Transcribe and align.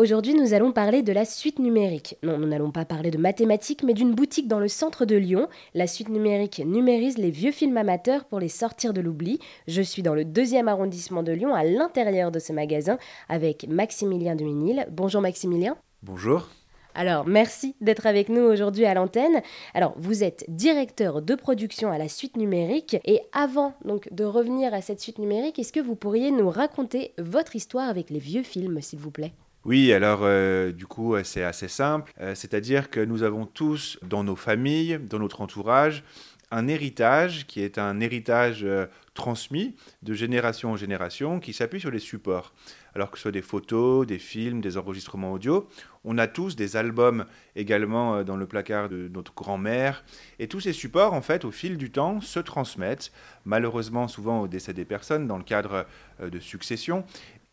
Aujourd'hui, 0.00 0.34
nous 0.34 0.54
allons 0.54 0.70
parler 0.70 1.02
de 1.02 1.12
la 1.12 1.24
suite 1.24 1.58
numérique. 1.58 2.18
Non, 2.22 2.38
nous 2.38 2.46
n'allons 2.46 2.70
pas 2.70 2.84
parler 2.84 3.10
de 3.10 3.18
mathématiques, 3.18 3.82
mais 3.82 3.94
d'une 3.94 4.14
boutique 4.14 4.46
dans 4.46 4.60
le 4.60 4.68
centre 4.68 5.04
de 5.04 5.16
Lyon. 5.16 5.48
La 5.74 5.88
suite 5.88 6.08
numérique 6.08 6.62
numérise 6.64 7.18
les 7.18 7.32
vieux 7.32 7.50
films 7.50 7.76
amateurs 7.76 8.24
pour 8.24 8.38
les 8.38 8.48
sortir 8.48 8.92
de 8.92 9.00
l'oubli. 9.00 9.40
Je 9.66 9.82
suis 9.82 10.04
dans 10.04 10.14
le 10.14 10.24
deuxième 10.24 10.68
arrondissement 10.68 11.24
de 11.24 11.32
Lyon, 11.32 11.52
à 11.52 11.64
l'intérieur 11.64 12.30
de 12.30 12.38
ce 12.38 12.52
magasin, 12.52 12.96
avec 13.28 13.66
Maximilien 13.66 14.36
Duminil. 14.36 14.86
Bonjour 14.92 15.20
Maximilien. 15.20 15.76
Bonjour. 16.04 16.48
Alors, 16.94 17.26
merci 17.26 17.74
d'être 17.80 18.06
avec 18.06 18.28
nous 18.28 18.42
aujourd'hui 18.42 18.84
à 18.84 18.94
l'antenne. 18.94 19.42
Alors, 19.74 19.94
vous 19.96 20.22
êtes 20.22 20.44
directeur 20.46 21.22
de 21.22 21.34
production 21.34 21.90
à 21.90 21.98
la 21.98 22.06
suite 22.06 22.36
numérique. 22.36 22.98
Et 23.04 23.22
avant 23.32 23.74
donc 23.84 24.12
de 24.12 24.22
revenir 24.22 24.74
à 24.74 24.80
cette 24.80 25.00
suite 25.00 25.18
numérique, 25.18 25.58
est-ce 25.58 25.72
que 25.72 25.80
vous 25.80 25.96
pourriez 25.96 26.30
nous 26.30 26.50
raconter 26.50 27.14
votre 27.18 27.56
histoire 27.56 27.88
avec 27.88 28.10
les 28.10 28.20
vieux 28.20 28.44
films, 28.44 28.80
s'il 28.80 29.00
vous 29.00 29.10
plaît? 29.10 29.32
Oui, 29.64 29.92
alors 29.92 30.20
euh, 30.22 30.72
du 30.72 30.86
coup, 30.86 31.14
euh, 31.14 31.24
c'est 31.24 31.42
assez 31.42 31.68
simple. 31.68 32.12
Euh, 32.20 32.34
c'est-à-dire 32.34 32.90
que 32.90 33.00
nous 33.00 33.22
avons 33.22 33.44
tous, 33.44 33.98
dans 34.02 34.22
nos 34.22 34.36
familles, 34.36 34.98
dans 34.98 35.18
notre 35.18 35.40
entourage, 35.40 36.04
un 36.50 36.68
héritage 36.68 37.46
qui 37.46 37.60
est 37.60 37.76
un 37.76 38.00
héritage 38.00 38.66
transmis 39.12 39.76
de 40.02 40.14
génération 40.14 40.72
en 40.72 40.76
génération 40.76 41.40
qui 41.40 41.52
s'appuie 41.52 41.78
sur 41.78 41.90
les 41.90 41.98
supports. 41.98 42.54
Alors 42.94 43.10
que 43.10 43.18
ce 43.18 43.22
soit 43.24 43.32
des 43.32 43.42
photos, 43.42 44.06
des 44.06 44.18
films, 44.18 44.62
des 44.62 44.78
enregistrements 44.78 45.32
audio, 45.32 45.68
on 46.04 46.16
a 46.16 46.26
tous 46.26 46.56
des 46.56 46.76
albums 46.76 47.26
également 47.54 48.24
dans 48.24 48.36
le 48.36 48.46
placard 48.46 48.88
de 48.88 49.10
notre 49.12 49.34
grand-mère. 49.34 50.02
Et 50.38 50.48
tous 50.48 50.60
ces 50.60 50.72
supports, 50.72 51.12
en 51.12 51.20
fait, 51.20 51.44
au 51.44 51.50
fil 51.50 51.76
du 51.76 51.90
temps, 51.90 52.22
se 52.22 52.40
transmettent, 52.40 53.12
malheureusement 53.44 54.08
souvent 54.08 54.40
au 54.40 54.48
décès 54.48 54.72
des 54.72 54.86
personnes 54.86 55.26
dans 55.26 55.36
le 55.36 55.44
cadre 55.44 55.84
de 56.18 56.38
succession. 56.40 57.04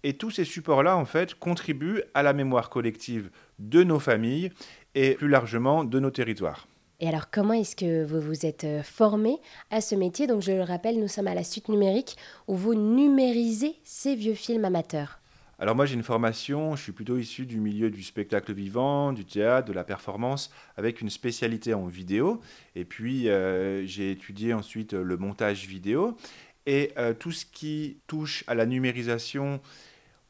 Et 0.07 0.13
tous 0.13 0.29
ces 0.29 0.45
supports-là, 0.45 0.95
en 0.95 1.05
fait, 1.05 1.33
contribuent 1.33 2.03
à 2.13 2.21
la 2.21 2.31
mémoire 2.31 2.69
collective 2.69 3.31
de 3.57 3.83
nos 3.83 3.97
familles 3.97 4.51
et 4.93 5.15
plus 5.15 5.27
largement 5.27 5.83
de 5.83 5.99
nos 5.99 6.11
territoires. 6.11 6.67
Et 6.99 7.07
alors, 7.07 7.31
comment 7.31 7.53
est-ce 7.53 7.75
que 7.75 8.05
vous 8.05 8.21
vous 8.21 8.45
êtes 8.45 8.65
euh, 8.65 8.83
formé 8.83 9.37
à 9.71 9.81
ce 9.81 9.95
métier? 9.95 10.27
Donc, 10.27 10.43
je 10.43 10.51
le 10.51 10.61
rappelle, 10.61 10.99
nous 10.99 11.07
sommes 11.07 11.25
à 11.25 11.33
la 11.33 11.43
suite 11.43 11.69
numérique 11.69 12.17
où 12.47 12.55
vous 12.55 12.75
numérisez 12.75 13.73
ces 13.83 14.13
vieux 14.13 14.35
films 14.35 14.63
amateurs. 14.63 15.19
Alors 15.57 15.73
moi 15.73 15.85
j'ai 15.85 15.95
une 15.95 16.03
formation, 16.03 16.75
je 16.75 16.83
suis 16.83 16.91
plutôt 16.91 17.17
issu 17.17 17.45
du 17.45 17.61
milieu 17.61 17.89
du 17.89 18.03
spectacle 18.03 18.51
vivant, 18.51 19.13
du 19.13 19.23
théâtre, 19.23 19.69
de 19.69 19.73
la 19.73 19.85
performance, 19.85 20.51
avec 20.75 20.99
une 20.99 21.09
spécialité 21.09 21.73
en 21.73 21.85
vidéo. 21.85 22.41
Et 22.75 22.83
puis 22.83 23.29
euh, 23.29 23.85
j'ai 23.85 24.11
étudié 24.11 24.53
ensuite 24.53 24.91
le 24.91 25.15
montage 25.15 25.65
vidéo. 25.65 26.17
Et 26.65 26.91
euh, 26.97 27.13
tout 27.13 27.31
ce 27.31 27.45
qui 27.45 27.99
touche 28.05 28.43
à 28.47 28.53
la 28.53 28.65
numérisation 28.65 29.61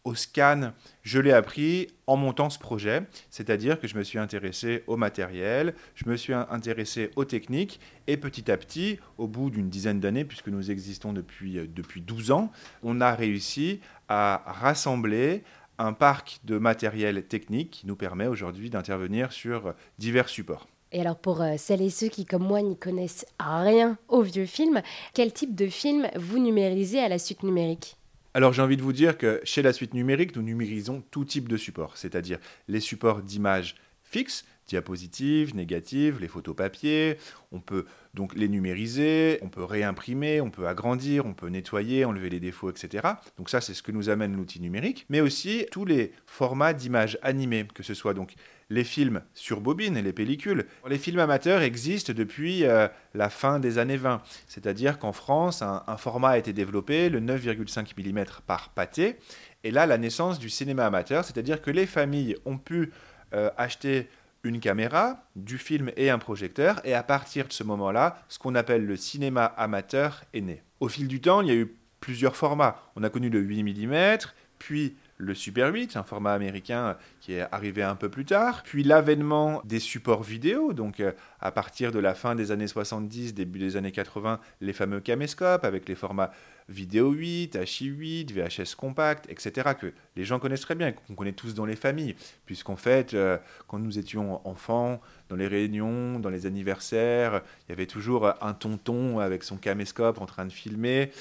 au 0.06 0.14
scan, 0.14 0.72
je 1.02 1.20
l'ai 1.20 1.34
appris 1.34 1.88
en 2.08 2.16
montant 2.16 2.50
ce 2.50 2.60
projet, 2.60 3.02
c'est-à-dire 3.32 3.80
que 3.80 3.88
je 3.88 3.98
me 3.98 4.04
suis 4.04 4.20
intéressé 4.20 4.84
au 4.88 4.96
matériel, 4.98 5.74
je 5.96 6.08
me 6.08 6.16
suis 6.16 6.34
intéressé 6.34 7.12
aux 7.16 7.26
techniques, 7.26 7.80
et 8.08 8.16
petit 8.16 8.50
à 8.52 8.58
petit, 8.58 9.00
au 9.18 9.28
bout 9.28 9.50
d'une 9.50 9.70
dizaine 9.70 10.00
d'années, 10.00 10.24
puisque 10.24 10.48
nous 10.48 10.72
existons 10.72 11.12
depuis, 11.12 11.58
euh, 11.58 11.68
depuis 11.68 12.02
12 12.02 12.32
ans, 12.32 12.52
on 12.84 13.02
a 13.02 13.14
réussi 13.14 13.82
à 14.08 14.44
rassembler 14.46 15.44
un 15.80 15.92
parc 15.92 16.40
de 16.46 16.58
matériel 16.58 17.24
technique 17.24 17.72
qui 17.72 17.88
nous 17.88 17.96
permet 17.96 18.28
aujourd'hui 18.28 18.70
d'intervenir 18.70 19.34
sur 19.34 19.74
divers 19.98 20.30
supports. 20.30 20.68
Et 20.92 21.02
alors 21.02 21.18
pour 21.18 21.42
euh, 21.42 21.56
celles 21.58 21.82
et 21.82 21.90
ceux 21.90 22.08
qui, 22.08 22.26
comme 22.26 22.44
moi, 22.44 22.62
n'y 22.62 22.78
connaissent 22.78 23.26
rien 23.40 23.98
aux 24.08 24.22
vieux 24.22 24.46
films, 24.46 24.82
quel 25.14 25.34
type 25.34 25.56
de 25.56 25.68
film 25.68 26.08
vous 26.16 26.38
numérisez 26.38 27.00
à 27.00 27.10
la 27.10 27.20
suite 27.20 27.44
numérique? 27.44 27.98
Alors 28.36 28.52
j'ai 28.52 28.62
envie 28.62 28.76
de 28.76 28.82
vous 28.82 28.92
dire 28.92 29.18
que 29.18 29.40
chez 29.46 29.62
la 29.62 29.72
suite 29.72 29.94
numérique, 29.94 30.36
nous 30.36 30.42
numérisons 30.42 31.02
tout 31.10 31.24
type 31.24 31.48
de 31.48 31.56
support, 31.56 31.96
c'est-à-dire 31.96 32.38
les 32.68 32.82
supports 32.82 33.22
d'images 33.22 33.76
fixes, 34.16 34.46
diapositives, 34.68 35.56
négatives, 35.56 36.20
les 36.22 36.30
photos 36.30 36.56
papier. 36.56 37.18
On 37.52 37.60
peut 37.60 37.86
donc 38.14 38.34
les 38.34 38.48
numériser, 38.48 39.40
on 39.42 39.50
peut 39.50 39.64
réimprimer, 39.64 40.40
on 40.40 40.50
peut 40.50 40.68
agrandir, 40.68 41.26
on 41.26 41.34
peut 41.34 41.50
nettoyer, 41.50 42.06
enlever 42.06 42.30
les 42.30 42.40
défauts, 42.40 42.70
etc. 42.70 43.08
Donc 43.38 43.50
ça, 43.50 43.60
c'est 43.60 43.74
ce 43.74 43.84
que 43.84 43.92
nous 43.92 44.10
amène 44.10 44.36
l'outil 44.38 44.62
numérique. 44.62 45.06
Mais 45.10 45.20
aussi 45.20 45.66
tous 45.70 45.84
les 45.84 46.14
formats 46.26 46.74
d'images 46.74 47.20
animées, 47.24 47.68
que 47.74 47.84
ce 47.84 47.94
soit 47.94 48.14
donc 48.14 48.36
les 48.70 48.86
films 48.86 49.22
sur 49.34 49.60
bobine 49.60 49.98
et 49.98 50.02
les 50.02 50.14
pellicules. 50.14 50.66
Les 50.88 50.98
films 50.98 51.20
amateurs 51.20 51.62
existent 51.62 52.14
depuis 52.14 52.64
euh, 52.64 52.88
la 53.14 53.30
fin 53.30 53.60
des 53.60 53.78
années 53.78 53.98
20. 53.98 54.22
C'est-à-dire 54.48 54.98
qu'en 54.98 55.12
France, 55.12 55.62
un, 55.62 55.98
format 55.98 56.30
a 56.30 56.38
été 56.38 56.54
développé, 56.54 57.10
le 57.10 57.20
9,5 57.20 57.92
mm 57.98 58.26
par 58.48 58.70
pâté. 58.70 59.18
Et 59.66 59.72
là, 59.72 59.86
la 59.86 59.98
naissance 59.98 60.40
du 60.40 60.50
cinéma 60.50 60.86
amateur, 60.86 61.26
c'est-à-dire 61.26 61.62
que 61.62 61.70
les 61.70 61.86
familles 61.86 62.38
ont 62.46 62.58
pu 62.58 62.92
euh, 63.34 63.50
acheter 63.58 64.10
une 64.44 64.60
caméra, 64.60 65.24
du 65.36 65.58
film 65.58 65.92
et 65.98 66.10
un 66.10 66.20
projecteur, 66.20 66.80
et 66.84 66.94
à 66.94 67.04
partir 67.04 67.48
de 67.48 67.54
ce 67.54 67.64
moment-là, 67.64 68.24
ce 68.30 68.38
qu'on 68.38 68.56
appelle 68.56 68.86
le 68.86 68.96
cinéma 68.96 69.46
amateur 69.46 70.24
est 70.34 70.42
né. 70.42 70.62
Au 70.80 70.88
fil 70.88 71.08
du 71.08 71.20
temps, 71.20 71.42
il 71.42 71.48
y 71.48 71.52
a 71.52 71.56
eu 71.56 71.76
plusieurs 72.00 72.36
formats. 72.36 72.80
On 72.96 73.04
a 73.04 73.10
connu 73.10 73.30
le 73.30 73.40
8 73.40 73.64
mm, 73.64 74.18
puis 74.60 74.96
le 75.18 75.34
Super 75.34 75.74
8, 75.74 75.96
un 75.96 76.04
format 76.04 76.34
américain 76.34 76.98
qui 77.22 77.34
est 77.34 77.48
arrivé 77.52 77.82
un 77.82 77.96
peu 77.96 78.10
plus 78.10 78.26
tard, 78.26 78.64
puis 78.64 78.84
l'avènement 78.84 79.62
des 79.64 79.80
supports 79.80 80.24
vidéo, 80.24 80.74
donc 80.74 81.00
euh, 81.00 81.14
à 81.40 81.52
partir 81.52 81.92
de 81.92 82.00
la 82.00 82.14
fin 82.14 82.36
des 82.36 82.52
années 82.52 82.68
70, 82.68 83.34
début 83.34 83.60
des 83.60 83.78
années 83.78 83.94
80, 83.94 84.40
les 84.62 84.74
fameux 84.74 85.00
caméscopes 85.00 85.64
avec 85.64 85.88
les 85.88 85.96
formats 85.96 86.32
vidéo 86.68 87.12
8, 87.12 87.56
HI8, 87.56 88.34
VHS 88.34 88.76
compact, 88.76 89.30
etc., 89.30 89.72
que 89.80 89.94
les 90.16 90.24
gens 90.24 90.40
connaissent 90.40 90.62
très 90.62 90.76
bien 90.76 90.92
qu'on 90.92 91.14
connaît 91.14 91.34
tous 91.34 91.54
dans 91.54 91.66
les 91.66 91.76
familles, 91.76 92.16
puisqu'en 92.46 92.76
fait, 92.76 93.14
euh, 93.14 93.38
quand 93.68 93.80
nous 93.80 94.00
étions 94.00 94.46
enfants, 94.48 95.02
dans 95.30 95.36
les 95.36 95.48
réunions, 95.48 96.20
dans 96.20 96.30
les 96.30 96.46
anniversaires, 96.46 97.42
il 97.68 97.72
y 97.72 97.74
avait 97.74 97.86
toujours 97.86 98.34
un 98.42 98.54
tonton 98.54 99.20
avec 99.20 99.44
son 99.44 99.58
caméscope 99.58 100.20
en 100.22 100.26
train 100.26 100.46
de 100.46 100.52
filmer. 100.52 101.12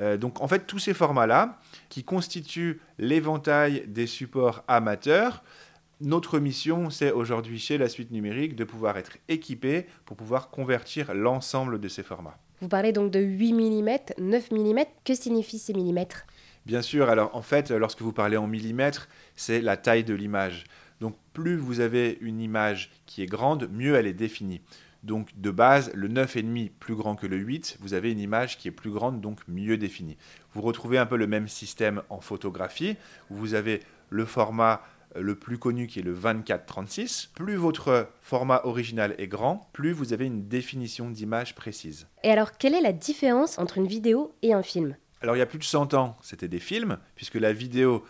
Euh, 0.00 0.16
donc 0.16 0.40
en 0.40 0.48
fait, 0.48 0.66
tous 0.66 0.78
ces 0.78 0.94
formats-là, 0.94 1.58
qui 1.88 2.04
constituent 2.04 2.80
l'éventail 2.98 3.84
des 3.86 4.06
supports 4.06 4.64
amateurs, 4.68 5.42
notre 6.00 6.38
mission, 6.38 6.90
c'est 6.90 7.12
aujourd'hui 7.12 7.58
chez 7.58 7.78
la 7.78 7.88
suite 7.88 8.10
numérique 8.10 8.56
de 8.56 8.64
pouvoir 8.64 8.98
être 8.98 9.16
équipé 9.28 9.86
pour 10.04 10.16
pouvoir 10.16 10.50
convertir 10.50 11.14
l'ensemble 11.14 11.80
de 11.80 11.88
ces 11.88 12.02
formats. 12.02 12.38
Vous 12.64 12.70
parlez 12.70 12.92
donc 12.92 13.10
de 13.10 13.20
8 13.20 13.52
mm, 13.52 13.98
9 14.16 14.50
mm. 14.50 14.84
Que 15.04 15.14
signifient 15.14 15.58
ces 15.58 15.74
millimètres? 15.74 16.24
Bien 16.64 16.80
sûr, 16.80 17.10
alors 17.10 17.36
en 17.36 17.42
fait, 17.42 17.70
lorsque 17.70 18.00
vous 18.00 18.14
parlez 18.14 18.38
en 18.38 18.46
millimètres, 18.46 19.06
c'est 19.36 19.60
la 19.60 19.76
taille 19.76 20.02
de 20.02 20.14
l'image. 20.14 20.64
Donc 20.98 21.14
plus 21.34 21.56
vous 21.56 21.80
avez 21.80 22.16
une 22.22 22.40
image 22.40 22.90
qui 23.04 23.22
est 23.22 23.26
grande, 23.26 23.68
mieux 23.70 23.96
elle 23.96 24.06
est 24.06 24.14
définie. 24.14 24.62
Donc 25.02 25.28
de 25.38 25.50
base, 25.50 25.92
le 25.92 26.08
9,5 26.08 26.70
plus 26.80 26.94
grand 26.94 27.16
que 27.16 27.26
le 27.26 27.36
8, 27.36 27.76
vous 27.80 27.92
avez 27.92 28.10
une 28.10 28.18
image 28.18 28.56
qui 28.56 28.68
est 28.68 28.70
plus 28.70 28.90
grande, 28.90 29.20
donc 29.20 29.40
mieux 29.46 29.76
définie. 29.76 30.16
Vous 30.54 30.62
retrouvez 30.62 30.96
un 30.96 31.04
peu 31.04 31.18
le 31.18 31.26
même 31.26 31.48
système 31.48 32.00
en 32.08 32.22
photographie, 32.22 32.96
vous 33.28 33.52
avez 33.52 33.80
le 34.08 34.24
format 34.24 34.80
le 35.14 35.34
plus 35.34 35.58
connu 35.58 35.86
qui 35.86 36.00
est 36.00 36.02
le 36.02 36.14
24-36. 36.14 37.28
Plus 37.34 37.56
votre 37.56 38.08
format 38.20 38.60
original 38.64 39.14
est 39.18 39.28
grand, 39.28 39.68
plus 39.72 39.92
vous 39.92 40.12
avez 40.12 40.26
une 40.26 40.48
définition 40.48 41.10
d'image 41.10 41.54
précise. 41.54 42.06
Et 42.22 42.30
alors, 42.30 42.52
quelle 42.58 42.74
est 42.74 42.80
la 42.80 42.92
différence 42.92 43.58
entre 43.58 43.78
une 43.78 43.86
vidéo 43.86 44.34
et 44.42 44.52
un 44.52 44.62
film? 44.62 44.96
Alors, 45.20 45.36
il 45.36 45.38
y 45.38 45.42
a 45.42 45.46
plus 45.46 45.58
de 45.58 45.64
100 45.64 45.94
ans, 45.94 46.16
c'était 46.20 46.48
des 46.48 46.58
films, 46.58 46.98
puisque 47.14 47.36
la 47.36 47.52
vidéo 47.52 48.04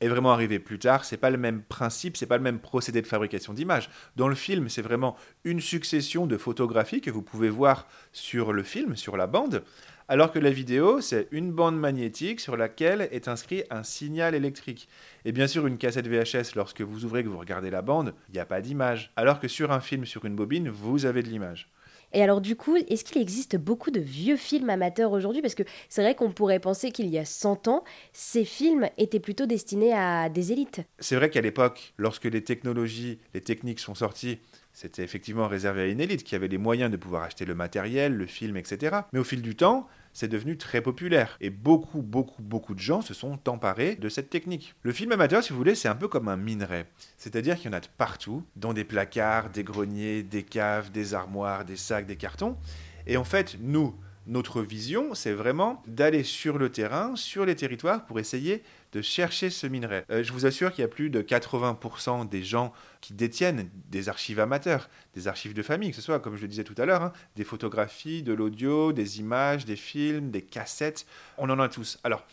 est 0.00 0.08
vraiment 0.08 0.32
arrivé 0.32 0.58
plus 0.58 0.78
tard. 0.78 1.04
C'est 1.04 1.16
pas 1.16 1.30
le 1.30 1.36
même 1.36 1.62
principe, 1.62 2.16
c'est 2.16 2.26
pas 2.26 2.36
le 2.36 2.42
même 2.42 2.58
procédé 2.58 3.02
de 3.02 3.06
fabrication 3.06 3.52
d'images. 3.52 3.90
Dans 4.16 4.28
le 4.28 4.34
film, 4.34 4.68
c'est 4.68 4.82
vraiment 4.82 5.16
une 5.44 5.60
succession 5.60 6.26
de 6.26 6.36
photographies 6.36 7.00
que 7.00 7.10
vous 7.10 7.22
pouvez 7.22 7.50
voir 7.50 7.86
sur 8.12 8.52
le 8.52 8.62
film, 8.62 8.96
sur 8.96 9.16
la 9.16 9.26
bande, 9.26 9.62
alors 10.10 10.32
que 10.32 10.40
la 10.40 10.50
vidéo, 10.50 11.00
c'est 11.00 11.28
une 11.30 11.52
bande 11.52 11.78
magnétique 11.78 12.40
sur 12.40 12.56
laquelle 12.56 13.08
est 13.12 13.28
inscrit 13.28 13.62
un 13.70 13.84
signal 13.84 14.34
électrique. 14.34 14.88
Et 15.24 15.30
bien 15.30 15.46
sûr, 15.46 15.68
une 15.68 15.78
cassette 15.78 16.08
VHS, 16.08 16.56
lorsque 16.56 16.80
vous 16.80 17.04
ouvrez 17.04 17.22
que 17.22 17.28
vous 17.28 17.38
regardez 17.38 17.70
la 17.70 17.80
bande, 17.80 18.12
il 18.28 18.32
n'y 18.32 18.40
a 18.40 18.44
pas 18.44 18.60
d'image. 18.60 19.12
Alors 19.14 19.38
que 19.38 19.46
sur 19.46 19.70
un 19.70 19.78
film, 19.78 20.04
sur 20.04 20.24
une 20.24 20.34
bobine, 20.34 20.68
vous 20.68 21.06
avez 21.06 21.22
de 21.22 21.28
l'image. 21.28 21.70
Et 22.12 22.22
alors 22.22 22.40
du 22.40 22.56
coup, 22.56 22.76
est-ce 22.76 23.04
qu'il 23.04 23.20
existe 23.20 23.56
beaucoup 23.56 23.90
de 23.90 24.00
vieux 24.00 24.36
films 24.36 24.70
amateurs 24.70 25.12
aujourd'hui? 25.12 25.42
Parce 25.42 25.54
que 25.54 25.62
c'est 25.88 26.02
vrai 26.02 26.14
qu'on 26.14 26.32
pourrait 26.32 26.60
penser 26.60 26.90
qu'il 26.90 27.08
y 27.08 27.18
a 27.18 27.24
100 27.24 27.68
ans, 27.68 27.84
ces 28.12 28.44
films 28.44 28.88
étaient 28.98 29.20
plutôt 29.20 29.46
destinés 29.46 29.92
à 29.92 30.28
des 30.28 30.52
élites. 30.52 30.80
C'est 30.98 31.16
vrai 31.16 31.30
qu'à 31.30 31.40
l'époque, 31.40 31.94
lorsque 31.98 32.24
les 32.24 32.42
technologies, 32.42 33.18
les 33.34 33.40
techniques 33.40 33.80
sont 33.80 33.94
sorties, 33.94 34.38
c'était 34.72 35.02
effectivement 35.02 35.48
réservé 35.48 35.82
à 35.82 35.86
une 35.86 36.00
élite 36.00 36.24
qui 36.24 36.34
avait 36.34 36.48
les 36.48 36.58
moyens 36.58 36.90
de 36.90 36.96
pouvoir 36.96 37.22
acheter 37.22 37.44
le 37.44 37.54
matériel, 37.54 38.14
le 38.14 38.26
film, 38.26 38.56
etc. 38.56 38.98
Mais 39.12 39.18
au 39.18 39.24
fil 39.24 39.42
du 39.42 39.56
temps, 39.56 39.86
c'est 40.20 40.28
devenu 40.28 40.58
très 40.58 40.82
populaire. 40.82 41.38
Et 41.40 41.48
beaucoup, 41.48 42.02
beaucoup, 42.02 42.42
beaucoup 42.42 42.74
de 42.74 42.78
gens 42.78 43.00
se 43.00 43.14
sont 43.14 43.48
emparés 43.48 43.96
de 43.96 44.10
cette 44.10 44.28
technique. 44.28 44.74
Le 44.82 44.92
film 44.92 45.12
amateur, 45.12 45.42
si 45.42 45.50
vous 45.50 45.56
voulez, 45.56 45.74
c'est 45.74 45.88
un 45.88 45.94
peu 45.94 46.08
comme 46.08 46.28
un 46.28 46.36
minerai. 46.36 46.84
C'est-à-dire 47.16 47.56
qu'il 47.56 47.70
y 47.70 47.74
en 47.74 47.76
a 47.78 47.80
de 47.80 47.86
partout, 47.96 48.44
dans 48.54 48.74
des 48.74 48.84
placards, 48.84 49.48
des 49.48 49.64
greniers, 49.64 50.22
des 50.22 50.42
caves, 50.42 50.90
des 50.90 51.14
armoires, 51.14 51.64
des 51.64 51.76
sacs, 51.76 52.04
des 52.04 52.16
cartons. 52.16 52.58
Et 53.06 53.16
en 53.16 53.24
fait, 53.24 53.56
nous, 53.62 53.94
notre 54.30 54.62
vision, 54.62 55.12
c'est 55.12 55.32
vraiment 55.32 55.82
d'aller 55.88 56.22
sur 56.22 56.56
le 56.56 56.70
terrain, 56.70 57.16
sur 57.16 57.44
les 57.44 57.56
territoires, 57.56 58.06
pour 58.06 58.20
essayer 58.20 58.62
de 58.92 59.02
chercher 59.02 59.50
ce 59.50 59.66
minerai. 59.66 60.04
Euh, 60.08 60.22
je 60.22 60.32
vous 60.32 60.46
assure 60.46 60.70
qu'il 60.72 60.82
y 60.82 60.84
a 60.84 60.88
plus 60.88 61.10
de 61.10 61.20
80% 61.20 62.28
des 62.28 62.44
gens 62.44 62.72
qui 63.00 63.12
détiennent 63.12 63.68
des 63.90 64.08
archives 64.08 64.38
amateurs, 64.38 64.88
des 65.14 65.26
archives 65.26 65.52
de 65.52 65.62
famille, 65.62 65.90
que 65.90 65.96
ce 65.96 66.02
soit, 66.02 66.20
comme 66.20 66.36
je 66.36 66.42
le 66.42 66.48
disais 66.48 66.62
tout 66.62 66.76
à 66.78 66.86
l'heure, 66.86 67.02
hein, 67.02 67.12
des 67.34 67.42
photographies, 67.42 68.22
de 68.22 68.32
l'audio, 68.32 68.92
des 68.92 69.18
images, 69.18 69.64
des 69.64 69.76
films, 69.76 70.30
des 70.30 70.42
cassettes. 70.42 71.06
On 71.36 71.50
en 71.50 71.58
a 71.58 71.68
tous. 71.68 71.98
Alors, 72.04 72.24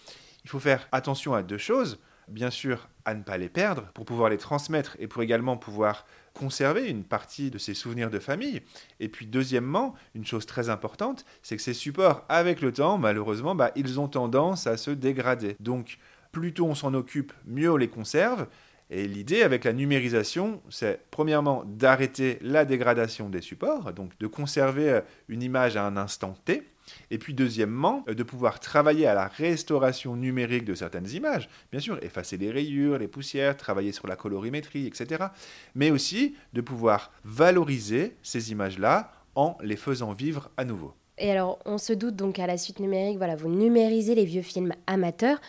il 0.44 0.51
faut 0.51 0.59
faire 0.59 0.88
attention 0.91 1.33
à 1.33 1.41
deux 1.41 1.57
choses. 1.57 1.99
Bien 2.27 2.50
sûr, 2.50 2.89
à 3.06 3.13
ne 3.13 3.24
pas 3.24 3.38
les 3.38 3.47
perdre 3.47 3.83
pour 3.94 4.03
pouvoir 4.03 4.29
les 4.29 4.38
transmettre 4.38 4.97
et 5.00 5.07
pour 5.07 5.24
également 5.24 5.56
pouvoir 5.56 6.06
conserver 6.33 6.89
une 6.89 7.06
partie 7.06 7.50
de 7.50 7.57
ces 7.57 7.74
souvenirs 7.74 8.09
de 8.09 8.19
famille. 8.19 8.62
Et 9.00 9.07
puis 9.07 9.25
deuxièmement, 9.25 9.95
une 10.13 10.25
chose 10.25 10.45
très 10.45 10.69
importante, 10.69 11.25
c'est 11.41 11.56
que 11.56 11.62
ces 11.62 11.74
supports, 11.74 12.25
avec 12.27 12.62
le 12.62 12.74
temps, 12.74 12.97
malheureusement, 12.97 13.56
bah, 13.56 13.71
ils 13.77 14.00
ont 14.00 14.09
tendance 14.09 14.68
à 14.68 14.75
se 14.75 14.91
dégrader. 14.91 15.56
Donc, 15.62 16.00
plus 16.33 16.53
tôt 16.53 16.65
on 16.65 16.75
s'en 16.75 16.94
occupe, 16.94 17.31
mieux 17.45 17.71
on 17.71 17.77
les 17.77 17.88
conserve. 17.88 18.47
Et 18.89 19.07
l'idée 19.07 19.41
avec 19.41 19.63
la 19.63 19.73
numérisation, 19.73 20.62
c'est 20.69 21.01
premièrement 21.12 21.63
d'arrêter 21.65 22.39
la 22.41 22.65
dégradation 22.65 23.30
des 23.30 23.41
supports, 23.41 23.94
donc 23.94 24.18
de 24.19 24.27
conserver 24.27 24.89
euh, 24.89 25.01
une 25.27 25.44
image 25.44 25.75
à 25.75 25.85
un 25.85 25.97
instant 25.97 26.35
T, 26.45 26.63
et 27.11 27.17
puis 27.17 27.33
deuxièmement, 27.33 28.03
euh, 28.07 28.13
de 28.13 28.23
pouvoir 28.23 28.59
travailler 28.59 29.07
à 29.07 29.13
la 29.13 29.27
restauration 29.27 30.15
numérique 30.15 30.65
de 30.65 30.73
certaines 30.73 31.09
images, 31.09 31.49
bien 31.71 31.79
sûr, 31.79 32.01
effacer 32.03 32.37
les 32.37 32.51
rayures, 32.51 32.97
les 32.97 33.07
poussières, 33.07 33.57
travailler 33.57 33.91
sur 33.91 34.07
la 34.07 34.15
colorimétrie, 34.15 34.85
etc. 34.85 35.25
Mais 35.75 35.91
aussi 35.91 36.35
de 36.53 36.61
pouvoir 36.61 37.11
valoriser 37.23 38.15
ces 38.23 38.51
images-là 38.51 39.11
en 39.35 39.57
les 39.61 39.75
faisant 39.77 40.13
vivre 40.13 40.49
à 40.57 40.65
nouveau. 40.65 40.93
Et 41.19 41.31
alors, 41.31 41.59
on 41.65 41.77
se 41.77 41.93
doute 41.93 42.15
donc 42.15 42.37
à 42.39 42.47
la 42.47 42.57
suite 42.57 42.79
numérique, 42.79 43.17
voilà, 43.17 43.35
vous 43.35 43.49
numérisez 43.49 44.13
les 44.13 44.25
vieux 44.25 44.41
films 44.43 44.73
amateurs. 44.85 45.39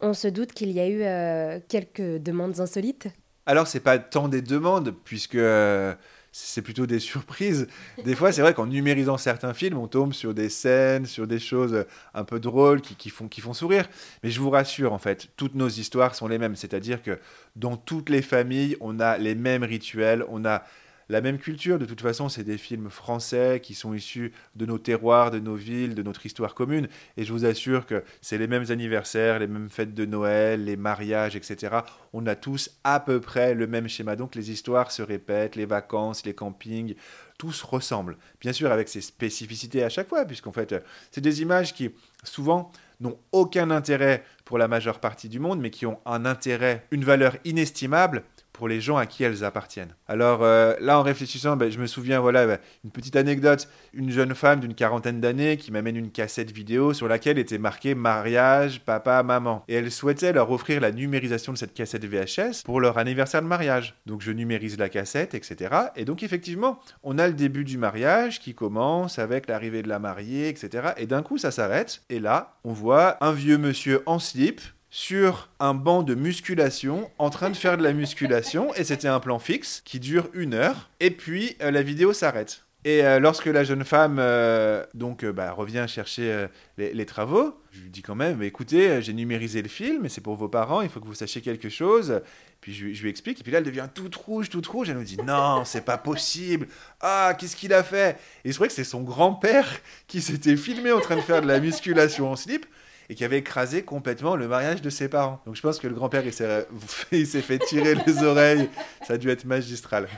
On 0.00 0.14
se 0.14 0.28
doute 0.28 0.52
qu'il 0.52 0.70
y 0.70 0.78
a 0.78 0.88
eu 0.88 1.02
euh, 1.02 1.58
quelques 1.68 2.22
demandes 2.22 2.60
insolites 2.60 3.08
Alors, 3.46 3.66
c'est 3.66 3.80
pas 3.80 3.98
tant 3.98 4.28
des 4.28 4.42
demandes, 4.42 4.94
puisque 5.04 5.34
euh, 5.34 5.94
c'est 6.40 6.62
plutôt 6.62 6.86
des 6.86 7.00
surprises. 7.00 7.66
Des 8.04 8.14
fois, 8.14 8.30
c'est 8.30 8.42
vrai 8.42 8.54
qu'en 8.54 8.66
numérisant 8.66 9.18
certains 9.18 9.54
films, 9.54 9.76
on 9.76 9.88
tombe 9.88 10.12
sur 10.12 10.34
des 10.34 10.48
scènes, 10.48 11.04
sur 11.06 11.26
des 11.26 11.40
choses 11.40 11.84
un 12.14 12.24
peu 12.24 12.38
drôles 12.38 12.80
qui, 12.80 12.94
qui, 12.94 13.10
font, 13.10 13.28
qui 13.28 13.40
font 13.40 13.52
sourire. 13.52 13.88
Mais 14.22 14.30
je 14.30 14.40
vous 14.40 14.50
rassure, 14.50 14.92
en 14.92 14.98
fait, 14.98 15.28
toutes 15.36 15.54
nos 15.54 15.68
histoires 15.68 16.14
sont 16.14 16.28
les 16.28 16.38
mêmes. 16.38 16.54
C'est-à-dire 16.54 17.02
que 17.02 17.18
dans 17.56 17.76
toutes 17.76 18.08
les 18.08 18.22
familles, 18.22 18.76
on 18.80 19.00
a 19.00 19.18
les 19.18 19.34
mêmes 19.34 19.64
rituels, 19.64 20.24
on 20.28 20.44
a 20.44 20.62
la 21.08 21.20
même 21.20 21.38
culture. 21.38 21.78
De 21.78 21.86
toute 21.86 22.00
façon, 22.00 22.28
c'est 22.28 22.44
des 22.44 22.58
films 22.58 22.90
français 22.90 23.60
qui 23.62 23.74
sont 23.74 23.94
issus 23.94 24.32
de 24.56 24.66
nos 24.66 24.78
terroirs, 24.78 25.30
de 25.30 25.38
nos 25.38 25.54
villes, 25.54 25.94
de 25.94 26.02
notre 26.02 26.26
histoire 26.26 26.54
commune. 26.54 26.88
Et 27.16 27.24
je 27.24 27.32
vous 27.32 27.44
assure 27.44 27.86
que 27.86 28.02
c'est 28.20 28.38
les 28.38 28.46
mêmes 28.46 28.66
anniversaires, 28.70 29.38
les 29.38 29.46
mêmes 29.46 29.70
fêtes 29.70 29.94
de 29.94 30.04
Noël, 30.04 30.64
les 30.64 30.76
mariages, 30.76 31.36
etc. 31.36 31.78
On 32.12 32.26
a 32.26 32.34
tous 32.34 32.70
à 32.84 33.00
peu 33.00 33.20
près 33.20 33.54
le 33.54 33.66
même 33.66 33.88
schéma. 33.88 34.16
Donc 34.16 34.34
les 34.34 34.50
histoires 34.50 34.92
se 34.92 35.02
répètent, 35.02 35.56
les 35.56 35.66
vacances, 35.66 36.24
les 36.26 36.34
campings, 36.34 36.94
tous 37.38 37.62
ressemblent. 37.62 38.16
Bien 38.40 38.52
sûr, 38.52 38.70
avec 38.72 38.88
ses 38.88 39.00
spécificités 39.00 39.84
à 39.84 39.88
chaque 39.88 40.08
fois, 40.08 40.24
puisqu'en 40.24 40.52
fait, 40.52 40.74
c'est 41.12 41.20
des 41.20 41.40
images 41.40 41.72
qui, 41.72 41.90
souvent, 42.24 42.70
n'ont 43.00 43.16
aucun 43.30 43.70
intérêt 43.70 44.24
pour 44.44 44.58
la 44.58 44.66
majeure 44.66 44.98
partie 44.98 45.28
du 45.28 45.38
monde, 45.38 45.60
mais 45.60 45.70
qui 45.70 45.86
ont 45.86 46.00
un 46.04 46.24
intérêt, 46.24 46.84
une 46.90 47.04
valeur 47.04 47.36
inestimable 47.44 48.24
pour 48.58 48.66
les 48.66 48.80
gens 48.80 48.96
à 48.96 49.06
qui 49.06 49.22
elles 49.22 49.44
appartiennent. 49.44 49.94
Alors 50.08 50.42
euh, 50.42 50.74
là, 50.80 50.98
en 50.98 51.02
réfléchissant, 51.02 51.56
ben, 51.56 51.70
je 51.70 51.78
me 51.78 51.86
souviens, 51.86 52.18
voilà, 52.18 52.44
ben, 52.44 52.58
une 52.84 52.90
petite 52.90 53.14
anecdote, 53.14 53.68
une 53.94 54.10
jeune 54.10 54.34
femme 54.34 54.58
d'une 54.58 54.74
quarantaine 54.74 55.20
d'années 55.20 55.56
qui 55.56 55.70
m'amène 55.70 55.96
une 55.96 56.10
cassette 56.10 56.50
vidéo 56.50 56.92
sur 56.92 57.06
laquelle 57.06 57.38
était 57.38 57.58
marqué 57.58 57.94
mariage, 57.94 58.80
papa, 58.80 59.22
maman. 59.22 59.62
Et 59.68 59.74
elle 59.74 59.92
souhaitait 59.92 60.32
leur 60.32 60.50
offrir 60.50 60.80
la 60.80 60.90
numérisation 60.90 61.52
de 61.52 61.58
cette 61.58 61.72
cassette 61.72 62.04
VHS 62.04 62.64
pour 62.64 62.80
leur 62.80 62.98
anniversaire 62.98 63.42
de 63.42 63.46
mariage. 63.46 63.94
Donc 64.06 64.22
je 64.22 64.32
numérise 64.32 64.76
la 64.76 64.88
cassette, 64.88 65.34
etc. 65.34 65.76
Et 65.94 66.04
donc 66.04 66.24
effectivement, 66.24 66.80
on 67.04 67.16
a 67.16 67.28
le 67.28 67.34
début 67.34 67.64
du 67.64 67.78
mariage 67.78 68.40
qui 68.40 68.54
commence 68.54 69.20
avec 69.20 69.46
l'arrivée 69.46 69.82
de 69.82 69.88
la 69.88 70.00
mariée, 70.00 70.48
etc. 70.48 70.88
Et 70.96 71.06
d'un 71.06 71.22
coup, 71.22 71.38
ça 71.38 71.52
s'arrête. 71.52 72.02
Et 72.10 72.18
là, 72.18 72.56
on 72.64 72.72
voit 72.72 73.24
un 73.24 73.32
vieux 73.32 73.56
monsieur 73.56 74.02
en 74.06 74.18
slip 74.18 74.60
sur 74.90 75.50
un 75.60 75.74
banc 75.74 76.02
de 76.02 76.14
musculation 76.14 77.10
en 77.18 77.30
train 77.30 77.50
de 77.50 77.56
faire 77.56 77.76
de 77.76 77.82
la 77.82 77.92
musculation 77.92 78.74
et 78.74 78.84
c'était 78.84 79.08
un 79.08 79.20
plan 79.20 79.38
fixe 79.38 79.82
qui 79.84 80.00
dure 80.00 80.28
une 80.32 80.54
heure 80.54 80.88
et 81.00 81.10
puis 81.10 81.56
euh, 81.62 81.70
la 81.70 81.82
vidéo 81.82 82.12
s'arrête. 82.12 82.64
Et 82.84 83.04
euh, 83.04 83.18
lorsque 83.18 83.46
la 83.46 83.64
jeune 83.64 83.84
femme 83.84 84.18
euh, 84.18 84.84
donc 84.94 85.24
bah, 85.26 85.52
revient 85.52 85.84
chercher 85.88 86.46
les, 86.78 87.06
travaux, 87.06 87.60
je 87.72 87.80
lui 87.80 87.90
dis 87.90 88.02
quand 88.02 88.14
même 88.14 88.42
écoutez 88.42 89.02
j'ai 89.02 89.12
numérisé 89.12 89.60
le 89.60 89.68
film 89.68 90.06
et 90.06 90.08
c'est 90.08 90.22
pour 90.22 90.36
vos 90.36 90.48
parents 90.48 90.80
il 90.80 90.88
faut 90.88 91.00
que 91.00 91.06
vous 91.06 91.14
sachiez 91.14 91.42
quelque 91.42 91.68
chose. 91.68 92.22
Puis 92.60 92.72
je, 92.72 93.02
lui 93.02 93.10
explique 93.10 93.40
et 93.40 93.42
puis 93.42 93.52
là 93.52 93.58
elle 93.58 93.64
devient 93.64 93.88
toute 93.92 94.14
rouge 94.16 94.48
toute 94.48 94.66
rouge 94.66 94.88
elle 94.88 94.96
me 94.96 95.04
dit 95.04 95.18
non 95.18 95.64
c'est 95.64 95.84
pas 95.84 95.98
possible 95.98 96.66
ah 97.00 97.34
qu'est-ce 97.38 97.56
qu'il 97.56 97.74
a 97.74 97.82
fait? 97.82 98.18
Et 98.44 98.52
c'est 98.52 98.58
vrai 98.58 98.68
que 98.68 98.74
c'est 98.74 98.84
son 98.84 99.02
grand 99.02 99.34
père 99.34 99.68
qui 100.06 100.22
s'était 100.22 100.56
filmé 100.56 100.92
en 100.92 101.00
train 101.00 101.16
de 101.16 101.20
faire 101.20 101.42
de 101.42 101.46
la 101.46 101.60
musculation 101.60 102.30
en 102.30 102.36
slip 102.36 102.64
et 103.10 103.14
qui 103.14 103.24
avait 103.24 103.38
écrasé 103.38 103.82
complètement 103.82 104.36
le 104.36 104.48
mariage 104.48 104.82
de 104.82 104.90
ses 104.90 105.08
parents. 105.08 105.40
Donc 105.46 105.56
je 105.56 105.62
pense 105.62 105.78
que 105.78 105.86
le 105.86 105.94
grand-père, 105.94 106.24
il 106.26 106.32
s'est 106.32 107.42
fait 107.42 107.58
tirer 107.58 107.94
les 108.06 108.22
oreilles. 108.22 108.68
Ça 109.06 109.14
a 109.14 109.18
dû 109.18 109.30
être 109.30 109.44
magistral. 109.44 110.08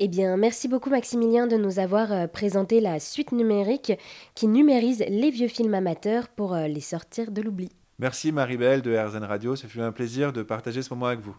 Eh 0.00 0.06
bien, 0.06 0.36
merci 0.36 0.68
beaucoup 0.68 0.90
Maximilien 0.90 1.48
de 1.48 1.56
nous 1.56 1.80
avoir 1.80 2.12
euh, 2.12 2.26
présenté 2.28 2.80
la 2.80 3.00
suite 3.00 3.32
numérique 3.32 3.92
qui 4.36 4.46
numérise 4.46 5.04
les 5.08 5.30
vieux 5.30 5.48
films 5.48 5.74
amateurs 5.74 6.28
pour 6.28 6.54
euh, 6.54 6.68
les 6.68 6.80
sortir 6.80 7.32
de 7.32 7.42
l'oubli. 7.42 7.72
Merci 7.98 8.30
Maribel 8.30 8.80
de 8.80 8.96
RZN 8.96 9.24
Radio, 9.24 9.56
ce 9.56 9.66
fut 9.66 9.80
un 9.80 9.90
plaisir 9.90 10.32
de 10.32 10.44
partager 10.44 10.82
ce 10.82 10.94
moment 10.94 11.06
avec 11.06 11.18
vous. 11.18 11.36